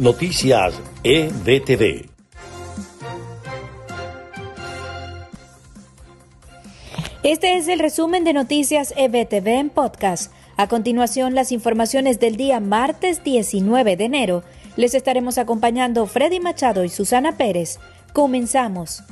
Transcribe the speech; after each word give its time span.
Noticias 0.00 0.80
EBTV. 1.04 2.08
Este 7.22 7.58
es 7.58 7.68
el 7.68 7.80
resumen 7.80 8.24
de 8.24 8.32
Noticias 8.32 8.94
EBTV 8.96 9.46
en 9.46 9.68
podcast. 9.68 10.32
A 10.56 10.68
continuación, 10.68 11.34
las 11.34 11.52
informaciones 11.52 12.18
del 12.18 12.36
día 12.36 12.60
martes 12.60 13.22
19 13.24 13.98
de 13.98 14.04
enero. 14.04 14.42
Les 14.76 14.94
estaremos 14.94 15.36
acompañando 15.36 16.06
Freddy 16.06 16.40
Machado 16.40 16.82
y 16.84 16.88
Susana 16.88 17.36
Pérez. 17.36 17.78
Comenzamos. 18.14 19.02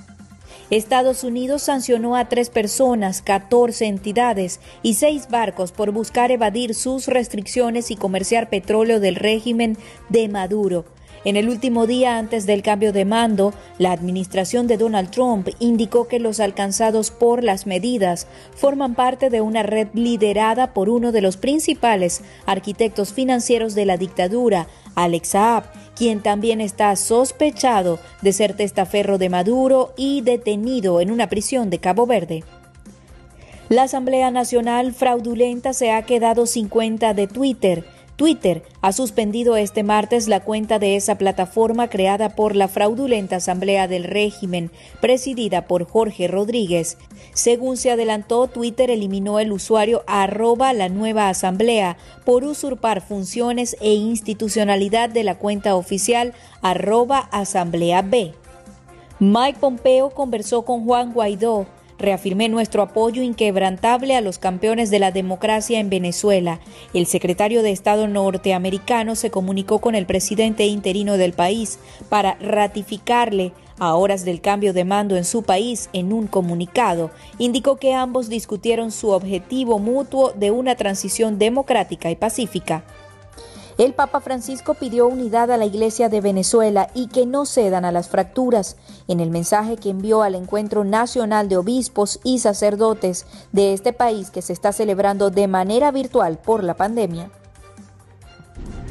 Estados 0.71 1.25
Unidos 1.25 1.63
sancionó 1.63 2.17
a 2.17 2.29
tres 2.29 2.51
personas, 2.51 3.23
14 3.23 3.87
entidades 3.87 4.61
y 4.83 4.95
seis 4.95 5.29
barcos 5.31 5.73
por 5.73 5.93
buscar 5.93 6.31
evadir 6.31 6.75
sus 6.75 7.07
restricciones 7.07 7.91
y 7.91 7.97
comerciar 7.97 8.51
petróleo 8.51 9.01
del 9.01 9.17
régimen 9.17 9.77
de 10.09 10.29
Maduro. 10.29 10.85
En 11.25 11.37
el 11.37 11.49
último 11.49 11.87
día 11.87 12.19
antes 12.19 12.47
del 12.47 12.63
cambio 12.63 12.93
de 12.93 13.05
mando, 13.05 13.53
la 13.79 13.93
administración 13.93 14.67
de 14.67 14.77
Donald 14.77 15.11
Trump 15.11 15.49
indicó 15.59 16.07
que 16.07 16.21
los 16.21 16.39
alcanzados 16.39 17.11
por 17.11 17.43
las 17.43 17.67
medidas 17.67 18.29
forman 18.55 18.95
parte 18.95 19.29
de 19.29 19.41
una 19.41 19.63
red 19.63 19.89
liderada 19.95 20.73
por 20.73 20.89
uno 20.89 21.11
de 21.11 21.21
los 21.21 21.37
principales 21.37 22.23
arquitectos 22.47 23.13
financieros 23.13 23.75
de 23.75 23.85
la 23.85 23.97
dictadura, 23.97 24.69
Alex 24.95 25.29
Saab, 25.29 25.65
quien 25.97 26.23
también 26.23 26.61
está 26.61 26.95
sospechado 26.95 27.99
de 28.23 28.33
ser 28.33 28.55
testaferro 28.55 29.19
de 29.19 29.29
Maduro 29.29 29.93
y 29.97 30.21
detenido 30.21 31.01
en 31.01 31.11
una 31.11 31.29
prisión 31.29 31.71
de 31.71 31.79
Cabo 31.79 32.07
Verde. 32.07 32.45
La 33.69 33.83
Asamblea 33.83 34.31
Nacional 34.31 34.95
fraudulenta 34.95 35.75
se 35.75 35.91
ha 35.91 36.03
quedado 36.03 36.47
sin 36.47 36.69
cuenta 36.69 37.13
de 37.13 37.27
Twitter 37.27 37.85
Twitter 38.19 38.65
ha 38.81 38.91
suspendido 38.91 39.57
este 39.57 39.85
martes 39.85 40.27
la 40.27 40.41
cuenta 40.41 40.81
de 40.81 40.97
esa 40.97 41.19
plataforma 41.19 41.87
creada 41.87 42.31
por 42.31 42.57
la 42.57 42.67
fraudulenta 42.67 43.37
Asamblea 43.37 43.87
del 43.87 44.03
Régimen, 44.03 44.73
presidida 45.01 45.69
por 45.69 45.85
Jorge 45.85 46.27
Rodríguez. 46.27 46.99
Según 47.33 47.77
se 47.77 47.93
adelantó, 47.93 48.49
Twitter 48.49 48.91
eliminó 48.91 49.39
el 49.39 49.53
usuario 49.53 50.03
arroba 50.09 50.73
la 50.73 50.89
nueva 50.89 51.29
Asamblea 51.29 51.97
por 52.25 52.43
usurpar 52.43 53.03
funciones 53.03 53.77
e 53.81 53.95
institucionalidad 53.95 55.09
de 55.09 55.23
la 55.23 55.37
cuenta 55.37 55.77
oficial 55.77 56.35
arroba 56.61 57.21
Asamblea 57.21 58.03
B. 58.03 58.35
Mike 59.21 59.61
Pompeo 59.61 60.11
conversó 60.11 60.63
con 60.63 60.85
Juan 60.85 61.13
Guaidó, 61.13 61.67
Reafirmé 61.99 62.49
nuestro 62.49 62.83
apoyo 62.83 63.23
inquebrantable 63.23 64.15
a 64.15 64.21
los 64.21 64.39
campeones 64.39 64.91
de 64.91 65.01
la 65.01 65.11
democracia 65.11 65.81
en 65.81 65.91
Venezuela. 65.91 66.61
El 66.95 67.07
secretario 67.07 67.63
de 67.63 67.73
Estado 67.73 68.07
norteamericano 68.07 69.17
se 69.17 69.31
comunicó 69.31 69.81
con 69.81 69.95
el 69.95 70.07
presidente 70.07 70.67
interino 70.67 71.17
del 71.17 71.33
país 71.33 71.79
para 72.09 72.37
ratificarle 72.41 73.53
a 73.79 73.95
horas 73.95 74.25
del 74.25 74.41
cambio 74.41 74.73
de 74.73 74.85
mando 74.85 75.17
en 75.17 75.25
su 75.25 75.43
país 75.43 75.89
en 75.93 76.13
un 76.13 76.27
comunicado. 76.27 77.11
Indicó 77.39 77.77
que 77.77 77.95
ambos 77.95 78.29
discutieron 78.29 78.93
su 78.93 79.11
objetivo 79.11 79.79
mutuo 79.79 80.33
de 80.33 80.51
una 80.51 80.77
transición 80.77 81.39
democrática 81.39 82.11
y 82.11 82.17
pacífica. 82.17 82.85
El 83.79 83.95
Papa 83.95 84.19
Francisco 84.19 84.75
pidió 84.75 85.07
unidad 85.07 85.53
a 85.53 85.57
la 85.57 85.65
Iglesia 85.65 86.09
de 86.09 86.21
Venezuela 86.21 86.91
y 86.95 87.07
que 87.07 87.27
no 87.27 87.47
cedan 87.47 87.85
a 87.85 87.93
las 87.93 88.09
fracturas. 88.09 88.77
En 89.07 89.21
el 89.21 89.31
mensaje 89.31 89.77
que 89.77 89.91
envió 89.91 90.23
al 90.23 90.35
Encuentro 90.35 90.83
Nacional 90.83 91.49
de 91.49 91.59
Obispos 91.59 92.19
y 92.25 92.41
Sacerdotes 92.41 93.25
de 93.53 93.75
este 93.75 93.93
país 93.93 94.31
que 94.31 94.43
se 94.43 94.53
está 94.53 94.73
celebrando 94.73 95.31
de 95.31 95.47
manera 95.47 95.93
virtual 95.93 96.39
por 96.39 96.65
la 96.65 96.75
pandemia. 96.75 97.31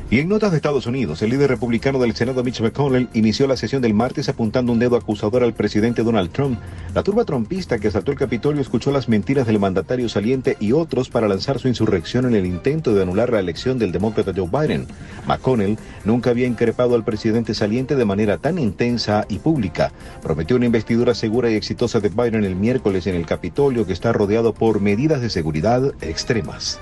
Y 0.10 0.20
en 0.20 0.30
notas 0.30 0.52
de 0.52 0.58
Estados 0.58 0.86
Unidos, 0.86 1.22
el 1.22 1.32
líder 1.32 1.50
republicano 1.50 2.00
del 2.00 2.16
Senado 2.16 2.42
Mitch 2.42 2.62
McConnell 2.62 3.10
inició 3.14 3.46
la 3.46 3.58
sesión 3.58 3.82
del 3.82 3.94
martes 3.94 4.30
apuntando 4.30 4.72
un 4.72 4.80
dedo 4.80 4.96
acusador 4.96 5.44
al 5.44 5.54
presidente 5.54 6.02
Donald 6.02 6.32
Trump. 6.32 6.58
La 6.96 7.04
turba 7.04 7.26
trompista 7.26 7.78
que 7.78 7.90
asaltó 7.90 8.14
el 8.14 8.18
Capitolio 8.18 8.62
escuchó 8.62 8.94
las 8.94 9.10
mentiras 9.10 9.46
del 9.48 9.60
mandatario 9.60 10.08
saliente 10.08 10.56
y 10.62 10.72
otros 10.72 11.10
para 11.10 11.28
lanzar 11.28 11.60
su 11.60 11.68
insurrección 11.68 12.26
en 12.26 12.36
el 12.36 12.46
intento 12.46 12.96
de 12.96 13.04
anular 13.04 13.34
la 13.34 13.42
elección 13.42 13.80
del 13.80 13.92
demócrata 13.92 14.32
Joe 14.34 14.48
Biden. 14.50 14.88
McConnell 15.28 15.78
nunca 16.06 16.30
había 16.30 16.48
increpado 16.48 16.96
al 16.96 17.04
presidente 17.04 17.54
saliente 17.54 17.98
de 17.98 18.06
manera 18.06 18.38
tan 18.38 18.60
intensa 18.60 19.26
y 19.28 19.40
pública. 19.40 19.92
Prometió 20.24 20.56
una 20.56 20.68
investidura 20.68 21.16
segura 21.16 21.52
y 21.52 21.56
exitosa 21.56 22.00
de 22.00 22.08
Biden 22.08 22.46
el 22.46 22.56
miércoles 22.56 23.08
en 23.08 23.16
el 23.16 23.26
Capitolio 23.26 23.86
que 23.86 23.92
está 23.92 24.14
rodeado 24.14 24.54
por 24.54 24.80
medidas 24.80 25.20
de 25.20 25.30
seguridad 25.30 25.92
extremas. 26.00 26.80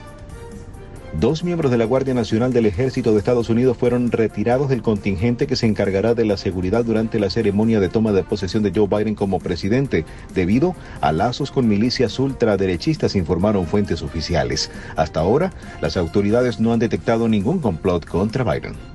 Dos 1.19 1.45
miembros 1.45 1.71
de 1.71 1.77
la 1.77 1.85
Guardia 1.85 2.13
Nacional 2.13 2.51
del 2.51 2.65
Ejército 2.65 3.13
de 3.13 3.19
Estados 3.19 3.49
Unidos 3.49 3.77
fueron 3.77 4.11
retirados 4.11 4.67
del 4.67 4.81
contingente 4.81 5.47
que 5.47 5.55
se 5.55 5.65
encargará 5.65 6.13
de 6.13 6.25
la 6.25 6.35
seguridad 6.35 6.83
durante 6.83 7.21
la 7.21 7.29
ceremonia 7.29 7.79
de 7.79 7.87
toma 7.87 8.11
de 8.11 8.23
posesión 8.23 8.63
de 8.63 8.73
Joe 8.75 8.87
Biden 8.87 9.15
como 9.15 9.39
presidente, 9.39 10.03
debido 10.33 10.75
a 10.99 11.13
lazos 11.13 11.51
con 11.51 11.69
milicias 11.69 12.19
ultraderechistas, 12.19 13.15
informaron 13.15 13.65
fuentes 13.65 14.01
oficiales. 14.01 14.69
Hasta 14.97 15.21
ahora, 15.21 15.53
las 15.79 15.95
autoridades 15.95 16.59
no 16.59 16.73
han 16.73 16.79
detectado 16.79 17.29
ningún 17.29 17.59
complot 17.59 18.05
contra 18.05 18.43
Biden. 18.43 18.94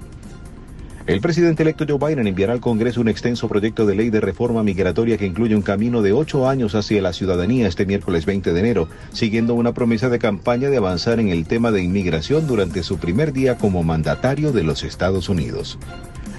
El 1.10 1.20
presidente 1.20 1.64
electo 1.64 1.84
Joe 1.88 1.98
Biden 1.98 2.28
enviará 2.28 2.52
al 2.52 2.60
Congreso 2.60 3.00
un 3.00 3.08
extenso 3.08 3.48
proyecto 3.48 3.84
de 3.84 3.96
ley 3.96 4.10
de 4.10 4.20
reforma 4.20 4.62
migratoria 4.62 5.18
que 5.18 5.26
incluye 5.26 5.56
un 5.56 5.62
camino 5.62 6.02
de 6.02 6.12
ocho 6.12 6.48
años 6.48 6.76
hacia 6.76 7.02
la 7.02 7.12
ciudadanía 7.12 7.66
este 7.66 7.84
miércoles 7.84 8.26
20 8.26 8.52
de 8.52 8.60
enero, 8.60 8.88
siguiendo 9.12 9.54
una 9.54 9.74
promesa 9.74 10.08
de 10.08 10.20
campaña 10.20 10.70
de 10.70 10.76
avanzar 10.76 11.18
en 11.18 11.28
el 11.28 11.46
tema 11.46 11.72
de 11.72 11.82
inmigración 11.82 12.46
durante 12.46 12.84
su 12.84 12.98
primer 12.98 13.32
día 13.32 13.58
como 13.58 13.82
mandatario 13.82 14.52
de 14.52 14.62
los 14.62 14.84
Estados 14.84 15.28
Unidos. 15.28 15.80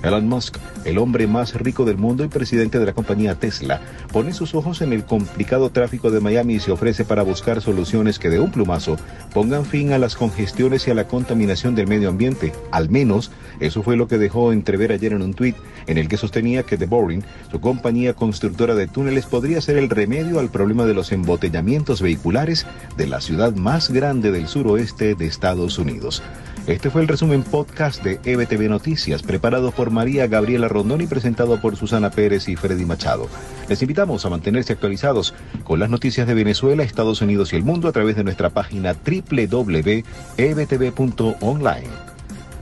Elon 0.04 0.28
Musk, 0.28 0.58
el 0.84 0.98
hombre 0.98 1.28
más 1.28 1.54
rico 1.54 1.86
del 1.86 1.98
mundo 1.98 2.24
y 2.24 2.28
presidente 2.28 2.80
de 2.80 2.86
la 2.86 2.94
compañía 2.94 3.36
Tesla, 3.36 3.82
pone 4.12 4.34
sus 4.34 4.56
ojos 4.56 4.82
en 4.82 4.94
el 4.94 5.06
complicado 5.06 5.70
tráfico 5.70 6.10
de 6.10 6.20
Miami 6.20 6.56
y 6.56 6.60
se 6.60 6.72
ofrece 6.72 7.06
para 7.06 7.24
buscar 7.24 7.62
soluciones 7.62 8.18
que 8.18 8.30
de 8.30 8.40
un 8.40 8.52
plumazo 8.52 8.98
pongan 9.34 9.66
fin 9.66 9.94
a 9.94 10.00
las 10.00 10.16
congestiones 10.16 10.88
y 10.88 10.92
a 10.92 10.96
la 10.96 11.08
contaminación 11.08 11.76
del 11.76 11.88
medio 11.88 12.10
ambiente. 12.10 12.52
Al 12.72 12.90
menos 12.90 13.32
eso 13.60 13.84
fue 13.84 13.96
lo 13.96 14.08
que 14.08 14.18
dejó 14.18 14.52
entrever 14.52 14.92
ayer 14.92 15.14
en 15.14 15.22
un 15.22 15.34
tuit 15.34 15.56
en 15.86 15.98
el 15.98 16.08
que 16.08 16.18
sostenía 16.18 16.64
que 16.64 16.78
The 16.78 16.88
Boring, 16.88 17.24
su 17.52 17.60
compañía 17.60 18.14
constructora 18.14 18.74
de 18.74 18.88
túneles, 18.88 19.28
podría 19.28 19.62
ser 19.62 19.78
el 19.78 19.90
remedio 19.90 20.40
al 20.40 20.50
problema 20.50 20.86
de 20.86 20.96
los 20.96 21.12
embotellamientos 21.12 22.02
vehiculares 22.02 22.66
de 22.98 23.08
la 23.08 23.22
ciudad 23.22 23.56
más 23.56 23.92
grande 23.92 24.32
del 24.32 24.48
suroeste 24.48 25.16
de 25.16 25.28
Estados 25.28 25.78
Unidos. 25.78 26.24
Este 26.68 26.92
fue 26.92 27.02
el 27.02 27.08
resumen 27.08 27.42
podcast 27.42 28.04
de 28.04 28.20
EBTV 28.24 28.70
Noticias, 28.70 29.24
preparado 29.24 29.72
por 29.72 29.90
María 29.90 30.28
Gabriela 30.28 30.68
Rondón 30.68 31.02
y 31.02 31.08
presentado 31.08 31.60
por 31.60 31.76
Susana 31.76 32.12
Pérez 32.12 32.48
y 32.48 32.56
Freddy 32.56 32.86
Machado. 32.86 33.28
Les 33.68 33.82
invitamos 33.82 34.26
a 34.26 34.30
mantenerse 34.30 34.74
actualizados 34.74 35.34
con 35.64 35.80
las 35.80 35.90
noticias 35.90 36.28
de 36.28 36.36
Venezuela, 36.36 36.84
Estados 36.84 37.22
Unidos 37.22 37.52
y 37.52 37.56
el 37.56 37.64
mundo 37.64 37.88
a 37.88 37.92
través 37.92 38.16
de 38.16 38.24
nuestra 38.24 38.52
página 38.52 38.94
www.ebtv.online. 38.94 40.12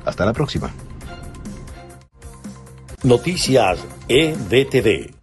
Hasta 0.05 0.25
la 0.25 0.31
próxima. 0.33 0.71
Noticias 3.03 3.79
EBTV. 4.07 5.18